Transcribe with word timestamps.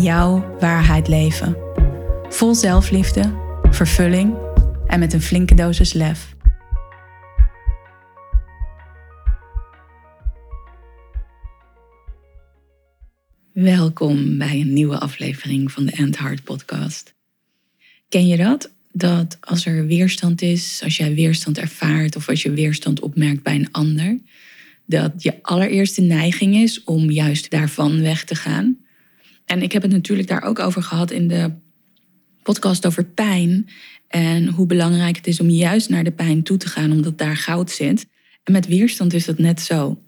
jouw 0.00 0.56
waarheid 0.60 1.08
leven. 1.08 1.56
Vol 2.28 2.54
zelfliefde, 2.54 3.34
vervulling 3.70 4.34
en 4.86 4.98
met 4.98 5.12
een 5.12 5.22
flinke 5.22 5.54
dosis 5.54 5.92
lef. 5.92 6.34
Welkom 13.52 14.38
bij 14.38 14.60
een 14.60 14.72
nieuwe 14.72 14.98
aflevering 14.98 15.72
van 15.72 15.84
de 15.84 15.92
End 15.92 16.18
Heart 16.18 16.44
podcast. 16.44 17.14
Ken 18.08 18.26
je 18.26 18.36
dat? 18.36 18.70
Dat 18.92 19.36
als 19.40 19.66
er 19.66 19.86
weerstand 19.86 20.42
is, 20.42 20.80
als 20.84 20.96
jij 20.96 21.14
weerstand 21.14 21.58
ervaart 21.58 22.16
of 22.16 22.28
als 22.28 22.42
je 22.42 22.50
weerstand 22.50 23.00
opmerkt 23.00 23.42
bij 23.42 23.54
een 23.54 23.72
ander, 23.72 24.18
dat 24.86 25.22
je 25.22 25.42
allereerste 25.42 26.00
neiging 26.00 26.54
is 26.54 26.84
om 26.84 27.10
juist 27.10 27.50
daarvan 27.50 28.00
weg 28.00 28.24
te 28.24 28.34
gaan. 28.34 28.83
En 29.44 29.62
ik 29.62 29.72
heb 29.72 29.82
het 29.82 29.90
natuurlijk 29.90 30.28
daar 30.28 30.42
ook 30.42 30.58
over 30.58 30.82
gehad 30.82 31.10
in 31.10 31.28
de 31.28 31.50
podcast 32.42 32.86
over 32.86 33.04
pijn. 33.04 33.68
En 34.08 34.48
hoe 34.48 34.66
belangrijk 34.66 35.16
het 35.16 35.26
is 35.26 35.40
om 35.40 35.48
juist 35.48 35.88
naar 35.88 36.04
de 36.04 36.12
pijn 36.12 36.42
toe 36.42 36.56
te 36.56 36.68
gaan, 36.68 36.92
omdat 36.92 37.18
daar 37.18 37.36
goud 37.36 37.70
zit. 37.70 38.06
En 38.42 38.52
met 38.52 38.66
weerstand 38.66 39.12
is 39.12 39.24
dat 39.24 39.38
net 39.38 39.60
zo. 39.60 40.02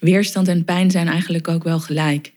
Weerstand 0.00 0.48
en 0.48 0.64
pijn 0.64 0.90
zijn 0.90 1.08
eigenlijk 1.08 1.48
ook 1.48 1.64
wel 1.64 1.80
gelijk. 1.80 2.32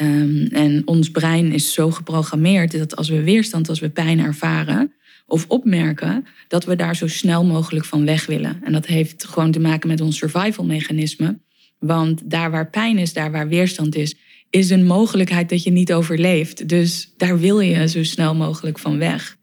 Um, 0.00 0.46
en 0.46 0.82
ons 0.84 1.10
brein 1.10 1.52
is 1.52 1.72
zo 1.72 1.90
geprogrammeerd 1.90 2.78
dat 2.78 2.96
als 2.96 3.08
we 3.08 3.22
weerstand, 3.22 3.68
als 3.68 3.80
we 3.80 3.90
pijn 3.90 4.18
ervaren 4.18 4.92
of 5.26 5.44
opmerken, 5.48 6.26
dat 6.48 6.64
we 6.64 6.76
daar 6.76 6.96
zo 6.96 7.08
snel 7.08 7.44
mogelijk 7.44 7.84
van 7.84 8.04
weg 8.04 8.26
willen. 8.26 8.60
En 8.62 8.72
dat 8.72 8.86
heeft 8.86 9.24
gewoon 9.24 9.50
te 9.50 9.60
maken 9.60 9.88
met 9.88 10.00
ons 10.00 10.16
survival 10.16 10.64
mechanisme. 10.64 11.38
Want 11.78 12.30
daar 12.30 12.50
waar 12.50 12.70
pijn 12.70 12.98
is, 12.98 13.12
daar 13.12 13.30
waar 13.30 13.48
weerstand 13.48 13.94
is, 13.96 14.14
is 14.50 14.70
een 14.70 14.86
mogelijkheid 14.86 15.48
dat 15.48 15.62
je 15.62 15.70
niet 15.70 15.92
overleeft. 15.92 16.68
Dus 16.68 17.12
daar 17.16 17.38
wil 17.38 17.60
je 17.60 17.88
zo 17.88 18.02
snel 18.02 18.34
mogelijk 18.34 18.78
van 18.78 18.98
weg. 18.98 19.36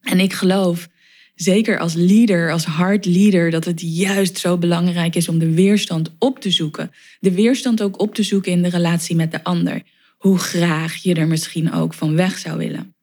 En 0.00 0.20
ik 0.20 0.32
geloof, 0.32 0.88
zeker 1.34 1.78
als 1.78 1.94
leader, 1.94 2.52
als 2.52 2.64
hard 2.64 3.04
leader, 3.04 3.50
dat 3.50 3.64
het 3.64 3.80
juist 3.80 4.38
zo 4.38 4.58
belangrijk 4.58 5.14
is 5.14 5.28
om 5.28 5.38
de 5.38 5.50
weerstand 5.50 6.10
op 6.18 6.40
te 6.40 6.50
zoeken. 6.50 6.90
De 7.20 7.32
weerstand 7.32 7.82
ook 7.82 8.00
op 8.00 8.14
te 8.14 8.22
zoeken 8.22 8.52
in 8.52 8.62
de 8.62 8.68
relatie 8.68 9.16
met 9.16 9.30
de 9.30 9.44
ander. 9.44 9.82
Hoe 10.16 10.38
graag 10.38 10.94
je 10.96 11.14
er 11.14 11.26
misschien 11.26 11.72
ook 11.72 11.94
van 11.94 12.16
weg 12.16 12.38
zou 12.38 12.58
willen. 12.58 12.94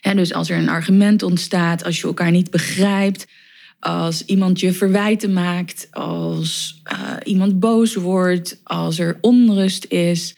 En 0.00 0.16
dus 0.16 0.32
als 0.32 0.50
er 0.50 0.58
een 0.58 0.68
argument 0.68 1.22
ontstaat, 1.22 1.84
als 1.84 2.00
je 2.00 2.06
elkaar 2.06 2.30
niet 2.30 2.50
begrijpt, 2.50 3.26
als 3.80 4.24
iemand 4.24 4.60
je 4.60 4.72
verwijten 4.72 5.32
maakt, 5.32 5.88
als 5.90 6.80
uh, 6.92 7.16
iemand 7.24 7.60
boos 7.60 7.94
wordt, 7.94 8.60
als 8.64 8.98
er 8.98 9.18
onrust 9.20 9.84
is, 9.84 10.36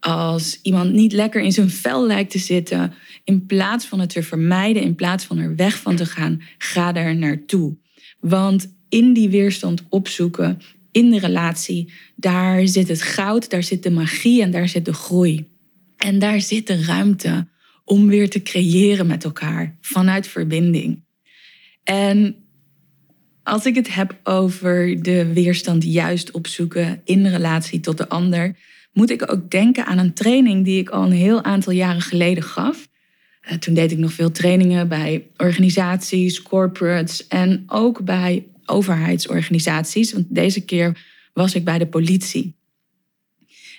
als 0.00 0.58
iemand 0.62 0.92
niet 0.92 1.12
lekker 1.12 1.42
in 1.42 1.52
zijn 1.52 1.70
vel 1.70 2.06
lijkt 2.06 2.30
te 2.30 2.38
zitten, 2.38 2.94
in 3.24 3.46
plaats 3.46 3.86
van 3.86 4.00
het 4.00 4.10
te 4.10 4.22
vermijden, 4.22 4.82
in 4.82 4.94
plaats 4.94 5.24
van 5.24 5.38
er 5.38 5.56
weg 5.56 5.76
van 5.76 5.96
te 5.96 6.06
gaan, 6.06 6.42
ga 6.58 6.94
er 6.94 7.16
naartoe. 7.16 7.76
Want 8.20 8.74
in 8.88 9.12
die 9.12 9.28
weerstand 9.28 9.82
opzoeken, 9.88 10.58
in 10.92 11.10
de 11.10 11.18
relatie, 11.18 11.92
daar 12.16 12.66
zit 12.66 12.88
het 12.88 13.02
goud, 13.02 13.50
daar 13.50 13.62
zit 13.62 13.82
de 13.82 13.90
magie 13.90 14.42
en 14.42 14.50
daar 14.50 14.68
zit 14.68 14.84
de 14.84 14.92
groei. 14.92 15.48
En 15.96 16.18
daar 16.18 16.40
zit 16.40 16.66
de 16.66 16.84
ruimte 16.84 17.48
om 17.84 18.06
weer 18.06 18.30
te 18.30 18.42
creëren 18.42 19.06
met 19.06 19.24
elkaar 19.24 19.76
vanuit 19.80 20.26
verbinding. 20.26 21.04
En 21.84 22.45
als 23.46 23.66
ik 23.66 23.74
het 23.74 23.94
heb 23.94 24.16
over 24.22 25.02
de 25.02 25.32
weerstand 25.32 25.84
juist 25.84 26.30
opzoeken 26.30 27.00
in 27.04 27.26
relatie 27.26 27.80
tot 27.80 27.98
de 27.98 28.08
ander, 28.08 28.56
moet 28.92 29.10
ik 29.10 29.32
ook 29.32 29.50
denken 29.50 29.86
aan 29.86 29.98
een 29.98 30.12
training 30.12 30.64
die 30.64 30.80
ik 30.80 30.88
al 30.88 31.04
een 31.04 31.12
heel 31.12 31.44
aantal 31.44 31.72
jaren 31.72 32.00
geleden 32.00 32.42
gaf. 32.42 32.88
Eh, 33.40 33.58
toen 33.58 33.74
deed 33.74 33.92
ik 33.92 33.98
nog 33.98 34.12
veel 34.12 34.30
trainingen 34.30 34.88
bij 34.88 35.26
organisaties, 35.36 36.42
corporates 36.42 37.26
en 37.26 37.64
ook 37.66 38.04
bij 38.04 38.46
overheidsorganisaties. 38.64 40.12
Want 40.12 40.26
deze 40.28 40.64
keer 40.64 41.04
was 41.32 41.54
ik 41.54 41.64
bij 41.64 41.78
de 41.78 41.86
politie. 41.86 42.54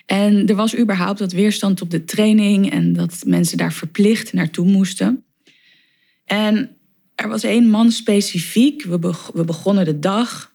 En 0.06 0.46
er 0.46 0.54
was 0.54 0.78
überhaupt 0.78 1.18
wat 1.18 1.32
weerstand 1.32 1.80
op 1.80 1.90
de 1.90 2.04
training 2.04 2.70
en 2.70 2.92
dat 2.92 3.22
mensen 3.26 3.58
daar 3.58 3.72
verplicht 3.72 4.32
naartoe 4.32 4.66
moesten. 4.66 5.24
En 6.24 6.77
er 7.18 7.28
was 7.28 7.42
één 7.42 7.68
man 7.70 7.90
specifiek. 7.90 8.84
We, 8.84 8.98
begonnen 9.44 9.84
de 9.84 9.98
dag. 9.98 10.54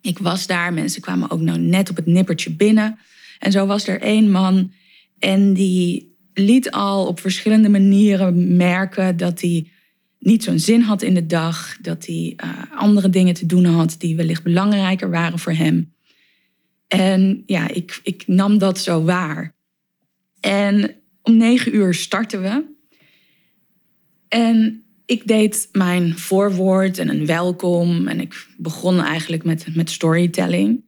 Ik 0.00 0.18
was 0.18 0.46
daar. 0.46 0.72
Mensen 0.72 1.02
kwamen 1.02 1.30
ook 1.30 1.40
nou 1.40 1.58
net 1.58 1.90
op 1.90 1.96
het 1.96 2.06
nippertje 2.06 2.50
binnen. 2.50 2.98
En 3.38 3.52
zo 3.52 3.66
was 3.66 3.86
er 3.86 4.00
één 4.00 4.30
man. 4.30 4.72
En 5.18 5.54
die 5.54 6.16
liet 6.34 6.70
al 6.70 7.06
op 7.06 7.20
verschillende 7.20 7.68
manieren 7.68 8.56
merken 8.56 9.16
dat 9.16 9.40
hij 9.40 9.70
niet 10.18 10.44
zo'n 10.44 10.58
zin 10.58 10.80
had 10.80 11.02
in 11.02 11.14
de 11.14 11.26
dag. 11.26 11.76
Dat 11.80 12.06
hij 12.06 12.36
uh, 12.44 12.50
andere 12.76 13.10
dingen 13.10 13.34
te 13.34 13.46
doen 13.46 13.64
had 13.64 13.94
die 13.98 14.16
wellicht 14.16 14.42
belangrijker 14.42 15.10
waren 15.10 15.38
voor 15.38 15.52
hem. 15.52 15.92
En 16.88 17.42
ja, 17.46 17.68
ik, 17.68 18.00
ik 18.02 18.26
nam 18.26 18.58
dat 18.58 18.78
zo 18.78 19.04
waar. 19.04 19.54
En 20.40 20.94
om 21.22 21.36
negen 21.36 21.74
uur 21.74 21.94
starten 21.94 22.42
we. 22.42 22.64
En 24.28 24.83
ik 25.06 25.26
deed 25.26 25.68
mijn 25.72 26.18
voorwoord 26.18 26.98
en 26.98 27.08
een 27.08 27.26
welkom. 27.26 28.08
En 28.08 28.20
ik 28.20 28.46
begon 28.56 29.00
eigenlijk 29.00 29.44
met, 29.44 29.74
met 29.74 29.90
storytelling. 29.90 30.82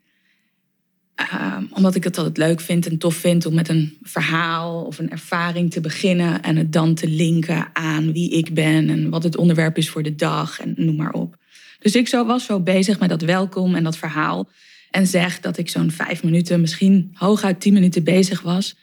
Uh, 1.33 1.57
omdat 1.71 1.95
ik 1.95 2.05
het 2.05 2.19
altijd 2.19 2.37
leuk 2.37 2.61
vind 2.61 2.87
en 2.87 2.99
tof 2.99 3.15
vind 3.15 3.47
om 3.47 3.55
met 3.55 3.69
een 3.69 3.99
verhaal 4.03 4.85
of 4.85 4.99
een 4.99 5.11
ervaring 5.11 5.71
te 5.71 5.81
beginnen. 5.81 6.43
En 6.43 6.57
het 6.57 6.73
dan 6.73 6.95
te 6.95 7.09
linken 7.09 7.71
aan 7.73 8.13
wie 8.13 8.31
ik 8.31 8.55
ben 8.55 8.91
en 8.91 9.11
wat 9.11 9.23
het 9.23 9.37
onderwerp 9.37 9.77
is 9.77 9.91
voor 9.91 10.03
de 10.03 10.15
dag 10.15 10.61
en 10.61 10.75
noem 10.77 10.97
maar 10.97 11.13
op. 11.13 11.37
Dus 11.79 11.95
ik 11.95 12.09
zo, 12.09 12.27
was 12.27 12.45
zo 12.45 12.61
bezig 12.61 12.99
met 12.99 13.09
dat 13.09 13.23
welkom 13.23 13.75
en 13.75 13.85
dat 13.85 13.97
verhaal. 13.97 14.49
En 14.91 15.07
zeg 15.07 15.41
dat 15.41 15.59
ik 15.59 15.69
zo'n 15.69 15.91
vijf 15.91 16.23
minuten, 16.23 16.61
misschien 16.61 17.11
hooguit 17.13 17.61
tien 17.61 17.73
minuten 17.73 18.05
bezez 18.05 18.41
was. 18.41 18.77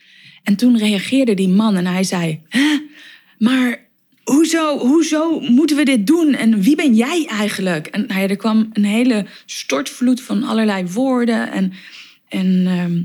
En 0.44 0.56
toen 0.56 0.78
reageerde 0.78 1.34
die 1.34 1.50
man 1.50 1.76
en 1.76 1.86
hij 1.86 2.04
zei: 2.04 2.42
maar 3.38 3.83
hoezo, 4.24 4.78
hoezo 4.78 5.40
moeten 5.40 5.76
we 5.76 5.86
dit 5.86 6.08
doen? 6.08 6.34
En 6.34 6.62
wie 6.62 6.76
ben 6.76 6.96
jij 6.96 7.26
eigenlijk? 7.30 7.88
En 7.88 8.06
nou 8.08 8.22
er 8.22 8.36
kwam 8.36 8.70
een 8.74 8.86
hele 8.86 9.26
stortvloed 9.46 10.22
van 10.22 10.44
allerlei 10.44 10.86
woorden 10.88 11.52
en, 11.52 11.74
en, 12.28 12.64
ehm, 12.68 13.02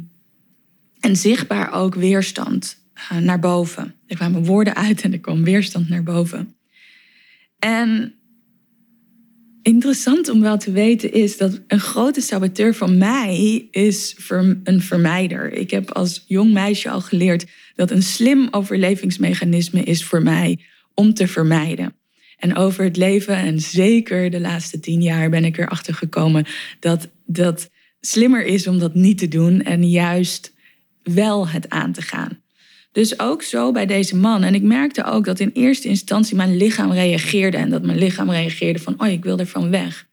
en 1.00 1.16
zichtbaar 1.16 1.72
ook 1.72 1.94
weerstand 1.94 2.82
uh, 3.12 3.18
naar 3.18 3.38
boven. 3.38 3.94
Er 4.06 4.16
kwamen 4.16 4.44
woorden 4.44 4.74
uit 4.74 5.02
en 5.02 5.12
er 5.12 5.20
kwam 5.20 5.44
weerstand 5.44 5.88
naar 5.88 6.02
boven. 6.02 6.56
En 7.58 8.14
interessant 9.62 10.28
om 10.28 10.40
wel 10.40 10.58
te 10.58 10.72
weten 10.72 11.12
is 11.12 11.36
dat 11.36 11.60
een 11.66 11.80
grote 11.80 12.20
saboteur 12.20 12.74
van 12.74 12.98
mij 12.98 13.68
is 13.70 14.16
een 14.64 14.82
vermijder. 14.82 15.52
Ik 15.52 15.70
heb 15.70 15.90
als 15.90 16.24
jong 16.26 16.52
meisje 16.52 16.90
al 16.90 17.00
geleerd 17.00 17.46
dat 17.74 17.90
een 17.90 18.02
slim 18.02 18.48
overlevingsmechanisme 18.50 19.82
is 19.82 20.04
voor 20.04 20.22
mij 20.22 20.58
om 20.98 21.14
te 21.14 21.28
vermijden. 21.28 21.94
En 22.36 22.56
over 22.56 22.84
het 22.84 22.96
leven, 22.96 23.36
en 23.36 23.60
zeker 23.60 24.30
de 24.30 24.40
laatste 24.40 24.80
tien 24.80 25.02
jaar, 25.02 25.30
ben 25.30 25.44
ik 25.44 25.58
erachter 25.58 25.94
gekomen 25.94 26.46
dat 26.80 27.08
dat 27.26 27.70
slimmer 28.00 28.44
is 28.44 28.66
om 28.66 28.78
dat 28.78 28.94
niet 28.94 29.18
te 29.18 29.28
doen 29.28 29.62
en 29.62 29.90
juist 29.90 30.54
wel 31.02 31.48
het 31.48 31.68
aan 31.68 31.92
te 31.92 32.02
gaan. 32.02 32.40
Dus 32.92 33.18
ook 33.18 33.42
zo 33.42 33.72
bij 33.72 33.86
deze 33.86 34.16
man. 34.16 34.42
En 34.42 34.54
ik 34.54 34.62
merkte 34.62 35.04
ook 35.04 35.24
dat 35.24 35.40
in 35.40 35.50
eerste 35.52 35.88
instantie 35.88 36.36
mijn 36.36 36.56
lichaam 36.56 36.92
reageerde 36.92 37.56
en 37.56 37.70
dat 37.70 37.82
mijn 37.82 37.98
lichaam 37.98 38.30
reageerde 38.30 38.78
van, 38.78 38.94
oh, 39.02 39.08
ik 39.08 39.22
wil 39.24 39.38
er 39.38 39.46
van 39.46 39.70
weg. 39.70 40.06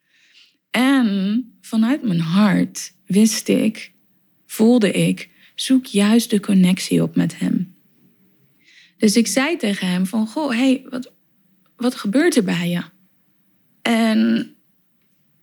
En 0.71 1.57
vanuit 1.61 2.03
mijn 2.03 2.19
hart 2.19 2.93
wist 3.05 3.47
ik, 3.47 3.91
voelde 4.45 4.91
ik, 4.91 5.29
zoek 5.55 5.85
juist 5.85 6.29
de 6.29 6.39
connectie 6.39 7.01
op 7.01 7.15
met 7.15 7.39
hem. 7.39 7.74
Dus 8.97 9.15
ik 9.15 9.27
zei 9.27 9.57
tegen 9.57 9.87
hem 9.87 10.05
van, 10.05 10.27
goh, 10.27 10.49
hey, 10.49 10.85
wat, 10.89 11.11
wat 11.75 11.95
gebeurt 11.95 12.35
er 12.35 12.43
bij 12.43 12.69
je? 12.69 12.81
En 13.81 14.49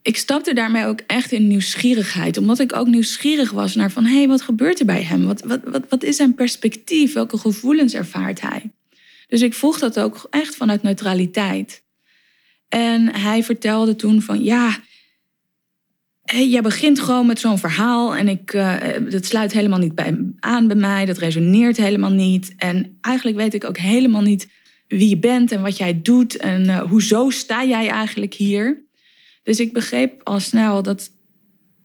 ik 0.02 0.16
stapte 0.16 0.54
daarmee 0.54 0.86
ook 0.86 1.00
echt 1.06 1.32
in 1.32 1.46
nieuwsgierigheid. 1.46 2.36
Omdat 2.36 2.58
ik 2.58 2.76
ook 2.76 2.86
nieuwsgierig 2.86 3.50
was 3.50 3.74
naar 3.74 3.90
van... 3.90 4.04
hé, 4.04 4.16
hey, 4.16 4.28
wat 4.28 4.42
gebeurt 4.42 4.80
er 4.80 4.86
bij 4.86 5.02
hem? 5.02 5.26
Wat, 5.26 5.42
wat, 5.42 5.60
wat, 5.64 5.82
wat 5.88 6.02
is 6.02 6.16
zijn 6.16 6.34
perspectief? 6.34 7.12
Welke 7.12 7.38
gevoelens 7.38 7.94
ervaart 7.94 8.40
hij? 8.40 8.72
Dus 9.26 9.42
ik 9.42 9.54
vroeg 9.54 9.78
dat 9.78 10.00
ook 10.00 10.26
echt 10.30 10.56
vanuit 10.56 10.82
neutraliteit. 10.82 11.84
En 12.68 13.14
hij 13.14 13.44
vertelde 13.44 13.96
toen 13.96 14.22
van... 14.22 14.42
ja, 14.42 14.78
jij 16.32 16.62
begint 16.62 17.00
gewoon 17.00 17.26
met 17.26 17.40
zo'n 17.40 17.58
verhaal... 17.58 18.16
en 18.16 18.28
ik, 18.28 18.52
uh, 18.52 18.76
dat 19.10 19.24
sluit 19.24 19.52
helemaal 19.52 19.78
niet 19.78 19.94
bij, 19.94 20.32
aan 20.38 20.66
bij 20.66 20.76
mij. 20.76 21.04
Dat 21.04 21.18
resoneert 21.18 21.76
helemaal 21.76 22.10
niet. 22.10 22.54
En 22.56 22.98
eigenlijk 23.00 23.36
weet 23.36 23.54
ik 23.54 23.64
ook 23.64 23.78
helemaal 23.78 24.22
niet 24.22 24.48
wie 24.88 25.08
je 25.08 25.18
bent... 25.18 25.52
en 25.52 25.62
wat 25.62 25.76
jij 25.76 26.02
doet 26.02 26.36
en 26.36 26.64
uh, 26.64 26.80
hoezo 26.80 27.30
sta 27.30 27.64
jij 27.64 27.88
eigenlijk 27.88 28.34
hier... 28.34 28.90
Dus 29.42 29.60
ik 29.60 29.72
begreep 29.72 30.20
al 30.22 30.40
snel 30.40 30.82
dat 30.82 31.10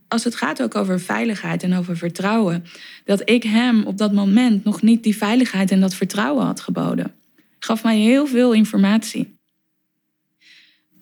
als 0.07 0.23
het 0.23 0.35
gaat 0.35 0.61
ook 0.61 0.75
over 0.75 0.99
veiligheid 0.99 1.63
en 1.63 1.73
over 1.73 1.97
vertrouwen, 1.97 2.63
dat 3.05 3.29
ik 3.29 3.43
hem 3.43 3.85
op 3.85 3.97
dat 3.97 4.13
moment 4.13 4.63
nog 4.63 4.81
niet 4.81 5.03
die 5.03 5.17
veiligheid 5.17 5.71
en 5.71 5.79
dat 5.79 5.93
vertrouwen 5.93 6.45
had 6.45 6.59
geboden. 6.59 7.13
Gaf 7.59 7.83
mij 7.83 7.97
heel 7.97 8.27
veel 8.27 8.53
informatie. 8.53 9.36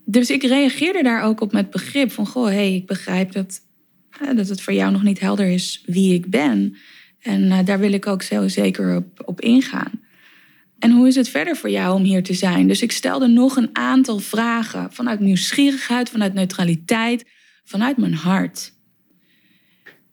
Dus 0.06 0.30
ik 0.30 0.44
reageerde 0.44 1.04
daar 1.04 1.24
ook 1.24 1.42
op 1.42 1.52
met 1.52 1.70
begrip 1.70 2.12
van, 2.12 2.28
goh, 2.28 2.46
hey, 2.46 2.76
ik 2.76 2.86
begrijp 2.86 3.32
dat, 3.32 3.62
dat 4.36 4.48
het 4.48 4.62
voor 4.62 4.74
jou 4.74 4.92
nog 4.92 5.04
niet 5.04 5.20
helder 5.20 5.48
is 5.48 5.84
wie 5.86 6.14
ik 6.14 6.30
ben. 6.30 6.78
En 7.22 7.42
uh, 7.42 7.60
daar 7.66 7.80
wil 7.80 7.92
ik 7.92 8.08
ook 8.08 8.22
zo 8.22 8.48
zeker 8.48 8.96
op, 8.96 9.22
op 9.26 9.42
ingaan. 9.42 9.92
En 10.80 10.92
hoe 10.92 11.08
is 11.08 11.16
het 11.16 11.30
verder 11.30 11.56
voor 11.56 11.70
jou 11.70 11.96
om 11.96 12.04
hier 12.04 12.24
te 12.24 12.34
zijn? 12.34 12.68
Dus 12.68 12.82
ik 12.82 12.92
stelde 12.92 13.28
nog 13.28 13.56
een 13.56 13.70
aantal 13.74 14.20
vragen 14.20 14.94
vanuit 14.94 15.20
nieuwsgierigheid, 15.20 16.10
vanuit 16.10 16.34
neutraliteit, 16.34 17.26
vanuit 17.64 17.98
mijn 17.98 18.14
hart. 18.14 18.74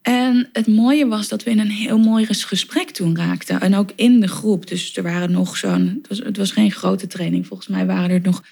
En 0.02 0.48
het 0.52 0.66
mooie 0.66 1.06
was 1.06 1.28
dat 1.28 1.42
we 1.42 1.50
in 1.50 1.58
een 1.58 1.70
heel 1.70 1.98
mooi 1.98 2.26
gesprek 2.26 2.90
toen 2.90 3.16
raakten. 3.16 3.60
En 3.60 3.74
ook 3.74 3.90
in 3.96 4.20
de 4.20 4.28
groep. 4.28 4.66
Dus 4.66 4.96
er 4.96 5.02
waren 5.02 5.30
nog 5.30 5.56
zo'n. 5.56 6.04
Het 6.08 6.36
was 6.36 6.50
geen 6.50 6.70
grote 6.70 7.06
training. 7.06 7.46
Volgens 7.46 7.68
mij 7.68 7.86
waren 7.86 8.10
er 8.10 8.20
nog 8.20 8.42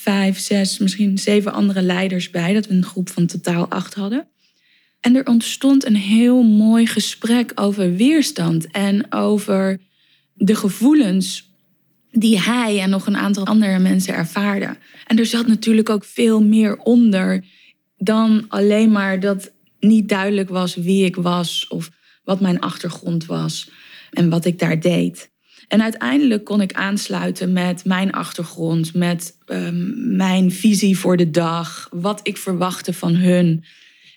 vijf, 0.00 0.38
zes, 0.38 0.78
misschien 0.78 1.18
zeven 1.18 1.52
andere 1.52 1.82
leiders 1.82 2.30
bij. 2.30 2.52
Dat 2.52 2.66
we 2.66 2.74
een 2.74 2.84
groep 2.84 3.10
van 3.10 3.26
totaal 3.26 3.68
acht 3.68 3.94
hadden. 3.94 4.28
En 5.00 5.16
er 5.16 5.26
ontstond 5.26 5.86
een 5.86 5.96
heel 5.96 6.42
mooi 6.42 6.86
gesprek 6.86 7.52
over 7.54 7.94
weerstand 7.94 8.70
en 8.70 9.12
over 9.12 9.80
de 10.34 10.54
gevoelens 10.54 11.50
die 12.10 12.40
hij 12.40 12.80
en 12.80 12.90
nog 12.90 13.06
een 13.06 13.16
aantal 13.16 13.46
andere 13.46 13.78
mensen 13.78 14.14
ervaarden. 14.14 14.78
En 15.06 15.18
er 15.18 15.26
zat 15.26 15.46
natuurlijk 15.46 15.90
ook 15.90 16.04
veel 16.04 16.42
meer 16.42 16.76
onder 16.76 17.44
dan 17.96 18.44
alleen 18.48 18.92
maar 18.92 19.20
dat 19.20 19.52
niet 19.80 20.08
duidelijk 20.08 20.48
was 20.48 20.74
wie 20.74 21.04
ik 21.04 21.16
was 21.16 21.68
of 21.68 21.90
wat 22.24 22.40
mijn 22.40 22.60
achtergrond 22.60 23.26
was 23.26 23.70
en 24.10 24.28
wat 24.28 24.44
ik 24.44 24.58
daar 24.58 24.80
deed. 24.80 25.30
En 25.70 25.82
uiteindelijk 25.82 26.44
kon 26.44 26.60
ik 26.60 26.72
aansluiten 26.72 27.52
met 27.52 27.84
mijn 27.84 28.12
achtergrond, 28.12 28.94
met 28.94 29.36
um, 29.46 30.16
mijn 30.16 30.52
visie 30.52 30.98
voor 30.98 31.16
de 31.16 31.30
dag, 31.30 31.88
wat 31.90 32.20
ik 32.22 32.36
verwachtte 32.36 32.92
van 32.92 33.14
hun. 33.14 33.64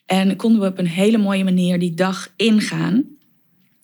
En 0.05 0.35
konden 0.35 0.61
we 0.61 0.67
op 0.67 0.77
een 0.77 0.87
hele 0.87 1.17
mooie 1.17 1.43
manier 1.43 1.79
die 1.79 1.93
dag 1.93 2.33
ingaan. 2.35 3.05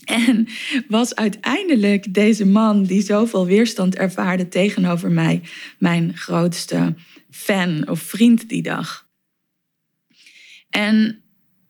En 0.03 0.47
was 0.87 1.15
uiteindelijk 1.15 2.13
deze 2.13 2.45
man 2.45 2.83
die 2.83 3.01
zoveel 3.01 3.45
weerstand 3.45 3.95
ervaarde 3.95 4.47
tegenover 4.47 5.11
mij 5.11 5.41
mijn 5.77 6.17
grootste 6.17 6.95
fan 7.29 7.89
of 7.89 7.99
vriend 7.99 8.49
die 8.49 8.61
dag. 8.61 9.07
En 10.69 11.21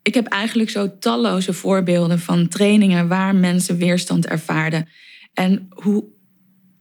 ik 0.02 0.14
heb 0.14 0.28
eigenlijk 0.28 0.70
zo 0.70 0.98
talloze 1.00 1.54
voorbeelden 1.54 2.20
van 2.20 2.48
trainingen 2.48 3.08
waar 3.08 3.36
mensen 3.36 3.78
weerstand 3.78 4.26
ervaarden. 4.26 4.88
En 5.40 5.68
hoe 5.70 6.04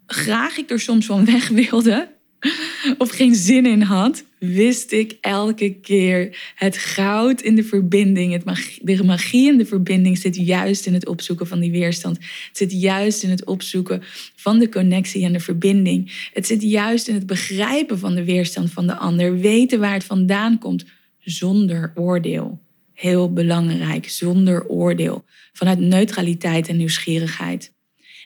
graag 0.06 0.56
ik 0.56 0.70
er 0.70 0.80
soms 0.80 1.06
van 1.06 1.24
weg 1.24 1.48
wilde, 1.48 2.08
of 2.98 3.10
geen 3.10 3.34
zin 3.34 3.66
in 3.66 3.82
had, 3.82 4.24
wist 4.38 4.92
ik 4.92 5.16
elke 5.20 5.74
keer 5.80 6.52
het 6.54 6.76
goud 6.76 7.40
in 7.40 7.54
de 7.54 7.64
verbinding, 7.64 8.32
het 8.32 8.44
magie, 8.44 8.96
de 8.96 9.04
magie 9.04 9.48
in 9.48 9.58
de 9.58 9.66
verbinding 9.66 10.18
zit 10.18 10.36
juist 10.36 10.86
in 10.86 10.94
het 10.94 11.06
opzoeken 11.06 11.46
van 11.46 11.60
die 11.60 11.70
weerstand. 11.70 12.16
Het 12.16 12.56
zit 12.56 12.72
juist 12.72 13.22
in 13.22 13.30
het 13.30 13.44
opzoeken 13.44 14.02
van 14.36 14.58
de 14.58 14.68
connectie 14.68 15.24
en 15.24 15.32
de 15.32 15.40
verbinding. 15.40 16.28
Het 16.32 16.46
zit 16.46 16.62
juist 16.62 17.08
in 17.08 17.14
het 17.14 17.26
begrijpen 17.26 17.98
van 17.98 18.14
de 18.14 18.24
weerstand 18.24 18.70
van 18.70 18.86
de 18.86 18.96
ander, 18.96 19.38
weten 19.38 19.80
waar 19.80 19.92
het 19.92 20.04
vandaan 20.04 20.58
komt, 20.58 20.84
zonder 21.18 21.92
oordeel. 21.94 22.60
Heel 22.92 23.32
belangrijk, 23.32 24.08
zonder 24.08 24.68
oordeel, 24.68 25.24
vanuit 25.52 25.78
neutraliteit 25.78 26.68
en 26.68 26.76
nieuwsgierigheid. 26.76 27.76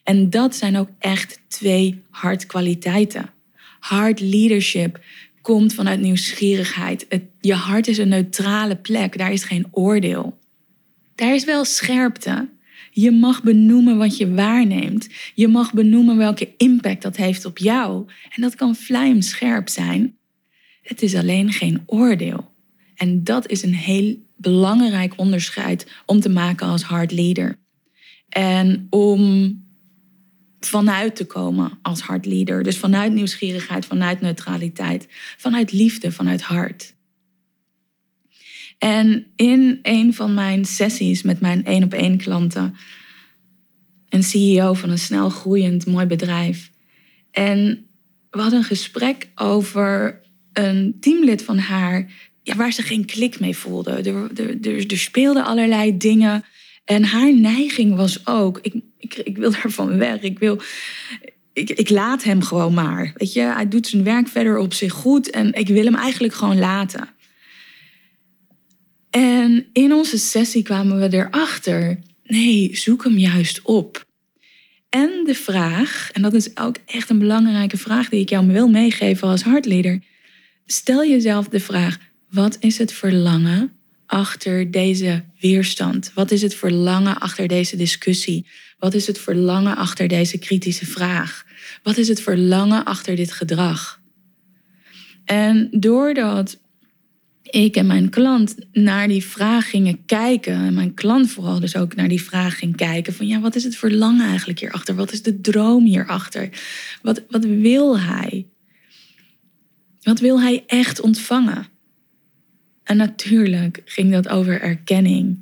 En 0.03 0.31
dat 0.31 0.57
zijn 0.57 0.77
ook 0.77 0.89
echt 0.99 1.41
twee 1.49 2.03
hartkwaliteiten. 2.11 3.31
Hard 3.81 4.21
leadership 4.21 5.01
komt 5.43 5.75
vanuit 5.75 6.01
nieuwsgierigheid. 6.01 7.07
Je 7.41 7.55
hart 7.55 7.89
is 7.89 7.99
een 7.99 8.09
neutrale 8.09 8.77
plek, 8.77 9.19
daar 9.19 9.33
is 9.33 9.45
geen 9.45 9.67
oordeel. 9.71 10.39
Daar 11.15 11.35
is 11.35 11.45
wel 11.45 11.65
scherpte. 11.65 12.49
Je 12.91 13.11
mag 13.11 13.43
benoemen 13.43 13.99
wat 13.99 14.17
je 14.17 14.35
waarneemt. 14.35 15.09
Je 15.35 15.49
mag 15.49 15.73
benoemen 15.73 16.17
welke 16.17 16.49
impact 16.57 17.03
dat 17.03 17.17
heeft 17.17 17.45
op 17.45 17.59
jou. 17.59 18.07
En 18.31 18.43
dat 18.43 18.55
kan 18.55 18.75
vlijmscherp 18.75 19.69
zijn. 19.69 20.17
Het 20.83 21.03
is 21.03 21.15
alleen 21.15 21.53
geen 21.53 21.83
oordeel. 21.87 22.51
En 22.95 23.25
dat 23.25 23.49
is 23.49 23.63
een 23.63 23.75
heel 23.75 24.17
belangrijk 24.37 25.13
onderscheid 25.17 25.91
om 26.07 26.21
te 26.21 26.29
maken 26.29 26.67
als 26.67 26.83
hard 26.83 27.13
leader. 27.13 27.59
En 28.29 28.87
om 28.91 29.61
vanuit 30.67 31.17
te 31.17 31.25
komen 31.25 31.79
als 31.83 32.01
hartleader. 32.01 32.63
Dus 32.63 32.79
vanuit 32.79 33.13
nieuwsgierigheid, 33.13 33.87
vanuit 33.87 34.21
neutraliteit, 34.21 35.09
vanuit 35.37 35.73
liefde, 35.73 36.13
vanuit 36.13 36.43
hart. 36.43 36.95
En 38.79 39.27
in 39.37 39.79
een 39.83 40.15
van 40.15 40.35
mijn 40.35 40.65
sessies 40.65 41.23
met 41.23 41.41
mijn 41.41 41.65
één 41.65 41.85
op 41.85 41.93
één 41.93 42.17
klanten, 42.17 42.77
een 44.09 44.23
CEO 44.23 44.75
van 44.75 44.91
een 44.91 44.99
snel 44.99 45.31
groeiend 45.31 45.87
mooi 45.87 46.07
bedrijf. 46.07 46.71
En 47.31 47.87
we 48.31 48.41
hadden 48.41 48.59
een 48.59 48.65
gesprek 48.65 49.29
over 49.35 50.21
een 50.53 50.97
teamlid 51.01 51.43
van 51.43 51.59
haar 51.59 52.11
ja, 52.43 52.57
waar 52.57 52.73
ze 52.73 52.83
geen 52.83 53.05
klik 53.05 53.41
mee 53.41 53.57
voelde. 53.57 53.91
Er, 53.91 54.91
er, 54.91 54.99
speelden 54.99 55.45
allerlei 55.45 55.97
dingen. 55.97 56.45
En 56.85 57.05
haar 57.05 57.35
neiging 57.35 57.97
was 57.97 58.27
ook, 58.27 58.59
ik, 58.63 58.75
ik, 59.03 59.15
ik 59.15 59.37
wil 59.37 59.51
daarvan 59.51 59.99
weg. 59.99 60.21
Ik, 60.21 60.39
wil, 60.39 60.61
ik, 61.53 61.71
ik 61.71 61.91
laat 61.91 62.23
hem 62.23 62.43
gewoon 62.43 62.75
maar. 62.75 63.13
Weet 63.15 63.33
je, 63.33 63.41
hij 63.41 63.69
doet 63.69 63.87
zijn 63.87 64.05
werk 64.05 64.29
verder 64.29 64.59
op 64.59 64.73
zich 64.73 64.93
goed 64.93 65.31
en 65.31 65.53
ik 65.53 65.69
wil 65.69 65.85
hem 65.85 65.95
eigenlijk 65.95 66.35
gewoon 66.35 66.59
laten. 66.59 67.09
En 69.11 69.67
in 69.73 69.93
onze 69.93 70.19
sessie 70.19 70.63
kwamen 70.63 70.99
we 70.99 71.17
erachter, 71.17 71.99
nee, 72.25 72.77
zoek 72.77 73.05
hem 73.05 73.19
juist 73.19 73.63
op. 73.63 74.07
En 74.89 75.23
de 75.25 75.35
vraag, 75.35 76.11
en 76.13 76.23
dat 76.23 76.35
is 76.35 76.57
ook 76.57 76.77
echt 76.87 77.11
een 77.11 77.19
belangrijke 77.19 77.77
vraag 77.77 78.09
die 78.09 78.21
ik 78.21 78.29
jou 78.29 78.47
wil 78.47 78.69
meegeven 78.69 79.29
als 79.29 79.43
hartleader. 79.43 80.03
Stel 80.67 81.05
jezelf 81.05 81.49
de 81.49 81.61
vraag, 81.61 81.99
wat 82.31 82.57
is 82.61 82.79
het 82.79 82.93
verlangen 82.93 83.82
achter 84.13 84.71
deze 84.71 85.25
weerstand? 85.41 86.13
Wat 86.15 86.31
is 86.31 86.43
het 86.43 86.55
verlangen 86.55 87.19
achter 87.19 87.49
deze 87.49 87.77
discussie? 87.77 88.47
Wat 88.79 88.95
is 88.95 89.07
het 89.07 89.19
verlangen 89.19 89.77
achter 89.77 90.09
deze 90.09 90.39
kritische 90.39 90.87
vraag? 90.87 91.45
Wat 91.83 91.97
is 91.97 92.09
het 92.09 92.21
verlangen 92.21 92.85
achter 92.85 93.17
dit 93.17 93.33
gedrag? 93.33 94.01
En 95.25 95.69
doordat 95.71 96.59
ik 97.43 97.77
en 97.77 97.87
mijn 97.87 98.11
klant 98.11 98.57
naar 98.73 99.09
die 99.09 99.25
vraag 99.25 99.71
gingen 99.71 100.05
kijken, 100.05 100.55
en 100.55 100.75
mijn 100.75 100.95
klant 100.95 101.31
vooral 101.31 101.61
dus 101.61 101.77
ook 101.77 101.95
naar 101.95 102.09
die 102.09 102.23
vraag 102.23 102.59
ging 102.59 102.77
kijken: 102.77 103.15
van 103.15 103.27
ja, 103.27 103.41
wat 103.41 103.55
is 103.55 103.65
het 103.65 103.77
verlangen 103.77 104.27
eigenlijk 104.29 104.61
hierachter? 104.61 104.95
Wat 104.95 105.13
is 105.13 105.23
de 105.23 105.41
droom 105.41 105.85
hierachter? 105.85 106.49
Wat, 107.03 107.23
wat 107.29 107.45
wil 107.45 107.99
hij? 107.99 108.47
Wat 110.03 110.21
wil 110.21 110.41
hij 110.41 110.65
echt 110.67 111.01
ontvangen? 111.01 111.71
En 112.85 112.97
natuurlijk 112.97 113.83
ging 113.85 114.13
dat 114.13 114.29
over 114.29 114.61
erkenning. 114.61 115.39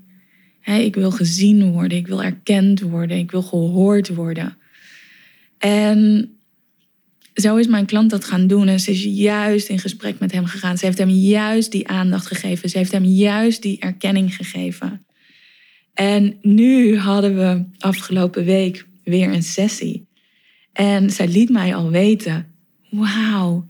ik 0.65 0.95
wil 0.95 1.11
gezien 1.11 1.73
worden, 1.73 1.99
ik 1.99 2.07
wil 2.07 2.23
erkend 2.23 2.81
worden, 2.81 3.19
ik 3.19 3.31
wil 3.31 3.43
gehoord 3.43 4.09
worden. 4.09 4.57
En 5.59 6.31
zo 7.35 7.57
is 7.57 7.67
mijn 7.67 7.87
klant 7.87 8.11
dat 8.11 8.25
gaan 8.25 8.47
doen. 8.47 8.69
En 8.69 8.81
ze 8.81 8.91
is 8.91 9.05
juist 9.05 9.69
in 9.69 9.79
gesprek 9.79 10.19
met 10.19 10.33
hem 10.33 10.45
gegaan. 10.45 10.79
Ze 10.79 10.85
heeft 10.85 10.99
hem 10.99 11.09
juist 11.09 11.73
die 11.73 11.89
aandacht 11.89 12.27
gegeven. 12.27 12.69
Ze 12.69 12.79
heeft 12.79 12.93
hem 12.93 13.05
juist 13.05 13.63
die 13.63 13.81
erkenning 13.81 14.37
gegeven. 14.37 15.05
En 15.95 16.39
nu 16.43 16.97
hadden 16.97 17.37
we 17.37 17.65
afgelopen 17.79 18.45
week 18.45 18.87
weer 19.05 19.33
een 19.33 19.43
sessie. 19.43 20.07
En 20.73 21.11
zij 21.11 21.29
liet 21.29 21.51
mij 21.51 21.75
al 21.75 21.91
weten: 21.91 22.47
wauw, 22.91 23.67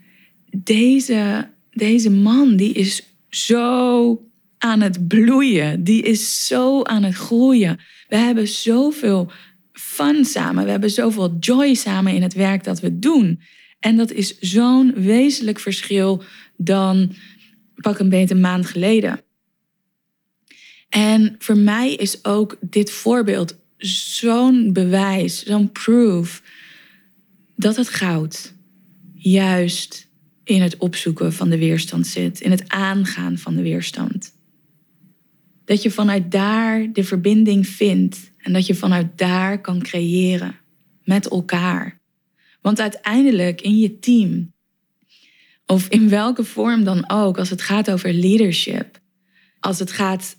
deze, 0.56 1.48
deze 1.70 2.10
man 2.10 2.56
die 2.56 2.72
is 2.72 3.09
zo 3.30 4.24
aan 4.58 4.80
het 4.80 5.08
bloeien. 5.08 5.84
Die 5.84 6.02
is 6.02 6.46
zo 6.46 6.82
aan 6.82 7.02
het 7.02 7.14
groeien. 7.14 7.80
We 8.08 8.16
hebben 8.16 8.48
zoveel 8.48 9.30
fun 9.72 10.24
samen. 10.24 10.64
We 10.64 10.70
hebben 10.70 10.90
zoveel 10.90 11.36
joy 11.40 11.74
samen 11.74 12.14
in 12.14 12.22
het 12.22 12.34
werk 12.34 12.64
dat 12.64 12.80
we 12.80 12.98
doen. 12.98 13.40
En 13.78 13.96
dat 13.96 14.10
is 14.10 14.38
zo'n 14.38 14.92
wezenlijk 14.94 15.58
verschil 15.58 16.22
dan 16.56 17.12
pak 17.74 17.98
een 17.98 18.08
beetje 18.08 18.34
een 18.34 18.40
maand 18.40 18.66
geleden. 18.66 19.20
En 20.88 21.34
voor 21.38 21.56
mij 21.56 21.94
is 21.94 22.24
ook 22.24 22.56
dit 22.60 22.90
voorbeeld 22.90 23.58
zo'n 23.78 24.72
bewijs, 24.72 25.44
zo'n 25.44 25.72
proof 25.72 26.42
dat 27.56 27.76
het 27.76 27.88
goud 27.88 28.54
juist 29.14 30.09
in 30.54 30.62
het 30.62 30.76
opzoeken 30.76 31.32
van 31.32 31.50
de 31.50 31.58
weerstand 31.58 32.06
zit, 32.06 32.40
in 32.40 32.50
het 32.50 32.68
aangaan 32.68 33.38
van 33.38 33.56
de 33.56 33.62
weerstand. 33.62 34.32
Dat 35.64 35.82
je 35.82 35.90
vanuit 35.90 36.30
daar 36.30 36.92
de 36.92 37.04
verbinding 37.04 37.66
vindt 37.66 38.30
en 38.38 38.52
dat 38.52 38.66
je 38.66 38.74
vanuit 38.74 39.18
daar 39.18 39.60
kan 39.60 39.82
creëren 39.82 40.54
met 41.04 41.28
elkaar. 41.28 42.00
Want 42.60 42.80
uiteindelijk 42.80 43.60
in 43.60 43.78
je 43.78 43.98
team, 43.98 44.52
of 45.66 45.88
in 45.88 46.08
welke 46.08 46.44
vorm 46.44 46.84
dan 46.84 47.10
ook, 47.10 47.38
als 47.38 47.50
het 47.50 47.62
gaat 47.62 47.90
over 47.90 48.12
leadership, 48.12 49.00
als 49.60 49.78
het 49.78 49.92
gaat 49.92 50.36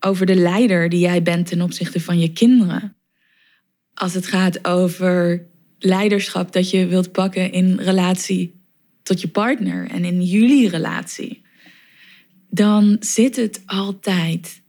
over 0.00 0.26
de 0.26 0.36
leider 0.36 0.88
die 0.88 1.00
jij 1.00 1.22
bent 1.22 1.46
ten 1.46 1.60
opzichte 1.60 2.00
van 2.00 2.18
je 2.18 2.32
kinderen, 2.32 2.96
als 3.94 4.14
het 4.14 4.26
gaat 4.26 4.66
over 4.66 5.46
leiderschap 5.78 6.52
dat 6.52 6.70
je 6.70 6.86
wilt 6.86 7.12
pakken 7.12 7.52
in 7.52 7.78
relatie 7.78 8.61
tot 9.02 9.20
je 9.20 9.28
partner 9.28 9.90
en 9.90 10.04
in 10.04 10.22
jullie 10.22 10.68
relatie, 10.68 11.42
dan 12.50 12.96
zit 13.00 13.36
het 13.36 13.62
altijd 13.66 14.62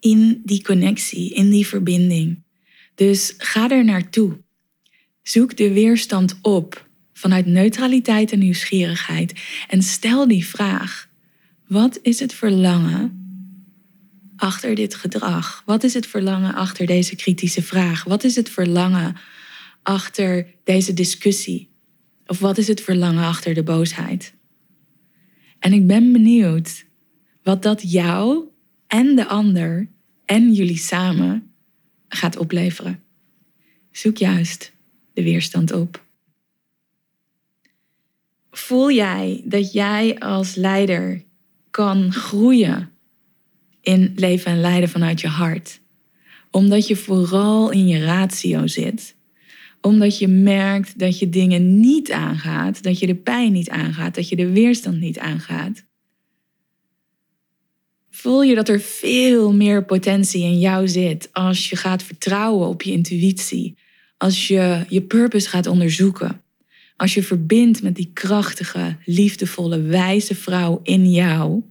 in 0.00 0.40
die 0.44 0.62
connectie, 0.62 1.34
in 1.34 1.50
die 1.50 1.66
verbinding. 1.66 2.42
Dus 2.94 3.34
ga 3.38 3.70
er 3.70 3.84
naartoe. 3.84 4.40
Zoek 5.22 5.56
de 5.56 5.72
weerstand 5.72 6.38
op 6.42 6.88
vanuit 7.12 7.46
neutraliteit 7.46 8.32
en 8.32 8.38
nieuwsgierigheid 8.38 9.40
en 9.68 9.82
stel 9.82 10.28
die 10.28 10.46
vraag: 10.46 11.08
wat 11.66 11.98
is 12.02 12.20
het 12.20 12.34
verlangen 12.34 13.20
achter 14.36 14.74
dit 14.74 14.94
gedrag? 14.94 15.62
Wat 15.66 15.84
is 15.84 15.94
het 15.94 16.06
verlangen 16.06 16.54
achter 16.54 16.86
deze 16.86 17.16
kritische 17.16 17.62
vraag? 17.62 18.04
Wat 18.04 18.24
is 18.24 18.36
het 18.36 18.50
verlangen 18.50 19.16
achter 19.82 20.46
deze 20.64 20.92
discussie? 20.92 21.71
Of 22.26 22.38
wat 22.38 22.58
is 22.58 22.68
het 22.68 22.80
verlangen 22.80 23.24
achter 23.24 23.54
de 23.54 23.62
boosheid? 23.62 24.34
En 25.58 25.72
ik 25.72 25.86
ben 25.86 26.12
benieuwd 26.12 26.84
wat 27.42 27.62
dat 27.62 27.92
jou 27.92 28.44
en 28.86 29.16
de 29.16 29.26
ander 29.26 29.88
en 30.24 30.52
jullie 30.52 30.78
samen 30.78 31.52
gaat 32.08 32.36
opleveren. 32.36 33.02
Zoek 33.90 34.16
juist 34.16 34.72
de 35.12 35.22
weerstand 35.22 35.72
op. 35.72 36.04
Voel 38.50 38.90
jij 38.90 39.42
dat 39.44 39.72
jij 39.72 40.18
als 40.18 40.54
leider 40.54 41.24
kan 41.70 42.12
groeien 42.12 42.90
in 43.80 44.12
leven 44.16 44.52
en 44.52 44.60
leiden 44.60 44.88
vanuit 44.88 45.20
je 45.20 45.28
hart? 45.28 45.80
Omdat 46.50 46.86
je 46.86 46.96
vooral 46.96 47.70
in 47.70 47.86
je 47.86 48.04
ratio 48.04 48.66
zit. 48.66 49.16
Omdat 49.82 50.18
je 50.18 50.28
merkt 50.28 50.98
dat 50.98 51.18
je 51.18 51.28
dingen 51.28 51.80
niet 51.80 52.12
aangaat, 52.12 52.82
dat 52.82 52.98
je 52.98 53.06
de 53.06 53.14
pijn 53.14 53.52
niet 53.52 53.70
aangaat, 53.70 54.14
dat 54.14 54.28
je 54.28 54.36
de 54.36 54.50
weerstand 54.50 55.00
niet 55.00 55.18
aangaat. 55.18 55.84
Voel 58.10 58.42
je 58.42 58.54
dat 58.54 58.68
er 58.68 58.80
veel 58.80 59.52
meer 59.52 59.84
potentie 59.84 60.42
in 60.42 60.58
jou 60.58 60.88
zit 60.88 61.28
als 61.32 61.70
je 61.70 61.76
gaat 61.76 62.02
vertrouwen 62.02 62.68
op 62.68 62.82
je 62.82 62.92
intuïtie, 62.92 63.76
als 64.16 64.48
je 64.48 64.84
je 64.88 65.02
purpose 65.02 65.48
gaat 65.48 65.66
onderzoeken, 65.66 66.42
als 66.96 67.14
je 67.14 67.22
verbindt 67.22 67.82
met 67.82 67.94
die 67.94 68.10
krachtige, 68.12 68.96
liefdevolle, 69.04 69.80
wijze 69.80 70.34
vrouw 70.34 70.80
in 70.82 71.10
jou. 71.10 71.62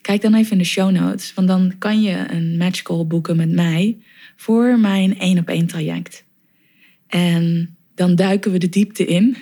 Kijk 0.00 0.22
dan 0.22 0.34
even 0.34 0.52
in 0.52 0.58
de 0.58 0.64
show 0.64 0.90
notes, 0.90 1.34
want 1.34 1.48
dan 1.48 1.74
kan 1.78 2.02
je 2.02 2.24
een 2.28 2.56
match 2.56 2.82
call 2.82 3.06
boeken 3.06 3.36
met 3.36 3.50
mij 3.50 3.98
voor 4.36 4.78
mijn 4.78 5.18
één 5.18 5.38
op 5.38 5.48
één 5.48 5.66
traject. 5.66 6.24
En 7.12 7.76
dan 7.94 8.14
duiken 8.14 8.52
we 8.52 8.58
de 8.58 8.68
diepte 8.68 9.04
in, 9.04 9.36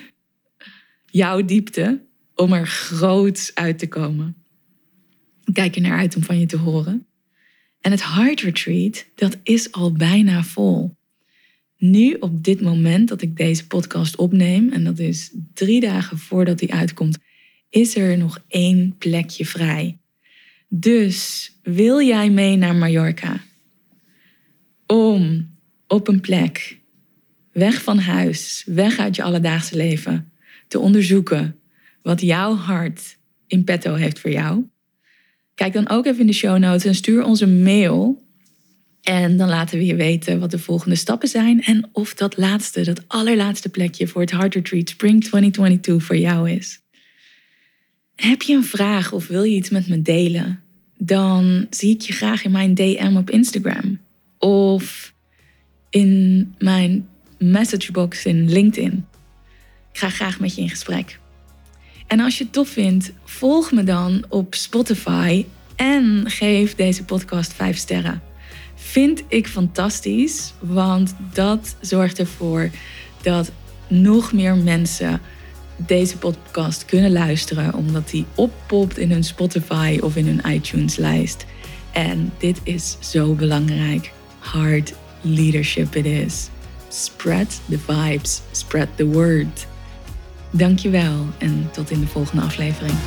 jouw 1.05 1.45
diepte, 1.45 2.01
om 2.35 2.53
er 2.53 2.67
groots 2.67 3.55
uit 3.55 3.79
te 3.79 3.87
komen. 3.87 4.35
Kijk 5.53 5.75
er 5.75 5.81
naar 5.81 5.97
uit 5.97 6.15
om 6.15 6.23
van 6.23 6.39
je 6.39 6.45
te 6.45 6.57
horen. 6.57 7.05
En 7.81 7.91
het 7.91 8.03
Heart 8.03 8.41
Retreat, 8.41 9.05
dat 9.15 9.37
is 9.43 9.71
al 9.71 9.91
bijna 9.91 10.43
vol. 10.43 10.95
Nu, 11.77 12.13
op 12.13 12.43
dit 12.43 12.61
moment 12.61 13.07
dat 13.07 13.21
ik 13.21 13.37
deze 13.37 13.67
podcast 13.67 14.15
opneem, 14.15 14.71
en 14.71 14.83
dat 14.83 14.99
is 14.99 15.31
drie 15.53 15.79
dagen 15.79 16.17
voordat 16.17 16.59
die 16.59 16.73
uitkomt, 16.73 17.17
is 17.69 17.95
er 17.95 18.17
nog 18.17 18.43
één 18.47 18.95
plekje 18.97 19.45
vrij. 19.45 19.97
Dus 20.67 21.51
wil 21.63 22.01
jij 22.01 22.29
mee 22.29 22.55
naar 22.55 22.75
Mallorca? 22.75 23.41
Om 24.85 25.49
op 25.87 26.07
een 26.07 26.21
plek, 26.21 26.80
weg 27.51 27.83
van 27.83 27.99
huis, 27.99 28.63
weg 28.65 28.97
uit 28.99 29.15
je 29.15 29.23
alledaagse 29.23 29.75
leven, 29.75 30.31
te 30.67 30.79
onderzoeken 30.79 31.59
wat 32.01 32.21
jouw 32.21 32.55
hart 32.55 33.17
in 33.47 33.63
petto 33.63 33.93
heeft 33.93 34.19
voor 34.19 34.31
jou? 34.31 34.65
Kijk 35.55 35.73
dan 35.73 35.89
ook 35.89 36.05
even 36.05 36.19
in 36.19 36.27
de 36.27 36.33
show 36.33 36.57
notes 36.57 36.85
en 36.85 36.95
stuur 36.95 37.23
ons 37.23 37.41
een 37.41 37.63
mail. 37.63 38.23
En 39.01 39.37
dan 39.37 39.49
laten 39.49 39.77
we 39.77 39.85
je 39.85 39.95
weten 39.95 40.39
wat 40.39 40.51
de 40.51 40.59
volgende 40.59 40.95
stappen 40.95 41.27
zijn 41.27 41.63
en 41.63 41.89
of 41.91 42.13
dat 42.13 42.37
laatste, 42.37 42.83
dat 42.83 43.03
allerlaatste 43.07 43.69
plekje 43.69 44.07
voor 44.07 44.21
het 44.21 44.31
Heart 44.31 44.53
Retreat 44.53 44.89
Spring 44.89 45.23
2022 45.23 46.03
voor 46.03 46.17
jou 46.17 46.49
is. 46.49 46.79
Heb 48.15 48.41
je 48.41 48.55
een 48.55 48.63
vraag 48.63 49.11
of 49.11 49.27
wil 49.27 49.43
je 49.43 49.55
iets 49.55 49.69
met 49.69 49.87
me 49.87 50.01
delen? 50.01 50.59
Dan 50.97 51.67
zie 51.69 51.93
ik 51.93 52.01
je 52.01 52.13
graag 52.13 52.43
in 52.43 52.51
mijn 52.51 52.73
DM 52.73 53.15
op 53.17 53.29
Instagram 53.29 53.99
of 54.37 55.13
in 55.89 56.55
mijn 56.57 57.07
messagebox 57.41 58.25
in 58.25 58.49
LinkedIn. 58.49 59.05
Ik 59.91 59.99
ga 59.99 60.09
graag 60.09 60.39
met 60.39 60.55
je 60.55 60.61
in 60.61 60.69
gesprek. 60.69 61.19
En 62.07 62.19
als 62.19 62.37
je 62.37 62.43
het 62.43 62.53
tof 62.53 62.69
vindt, 62.69 63.11
volg 63.23 63.71
me 63.71 63.83
dan 63.83 64.25
op 64.29 64.55
Spotify 64.55 65.45
en 65.75 66.23
geef 66.25 66.75
deze 66.75 67.03
podcast 67.03 67.53
5 67.53 67.77
sterren. 67.77 68.21
Vind 68.75 69.23
ik 69.27 69.47
fantastisch, 69.47 70.53
want 70.59 71.15
dat 71.33 71.75
zorgt 71.81 72.19
ervoor 72.19 72.69
dat 73.21 73.51
nog 73.87 74.33
meer 74.33 74.55
mensen 74.55 75.21
deze 75.75 76.17
podcast 76.17 76.85
kunnen 76.85 77.11
luisteren, 77.11 77.73
omdat 77.73 78.09
die 78.09 78.25
oppopt 78.35 78.97
in 78.97 79.11
hun 79.11 79.23
Spotify 79.23 79.99
of 80.01 80.15
in 80.15 80.25
hun 80.25 80.53
iTunes-lijst. 80.53 81.45
En 81.91 82.33
dit 82.37 82.59
is 82.63 82.97
zo 82.99 83.33
belangrijk. 83.33 84.11
Hard 84.39 84.93
leadership 85.21 85.95
it 85.95 86.05
is. 86.05 86.49
Spread 86.91 87.47
the 87.69 87.77
vibes, 87.77 88.41
spread 88.51 88.89
the 88.97 89.05
word. 89.05 89.65
Dankjewel 90.49 91.27
en 91.37 91.69
tot 91.71 91.89
in 91.89 91.99
de 91.99 92.07
volgende 92.07 92.41
aflevering. 92.41 92.97